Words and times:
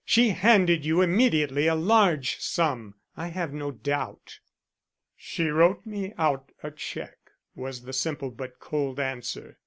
She 0.03 0.29
handed 0.29 0.83
you 0.83 1.01
immediately 1.03 1.67
a 1.67 1.75
large 1.75 2.39
sum, 2.39 2.95
I 3.15 3.27
have 3.27 3.53
no 3.53 3.69
doubt." 3.69 4.39
"She 5.15 5.49
wrote 5.49 5.85
me 5.85 6.15
out 6.17 6.51
a 6.63 6.71
check," 6.71 7.17
was 7.55 7.83
the 7.83 7.93
simple 7.93 8.31
but 8.31 8.57
cold 8.57 8.99
answer. 8.99 9.59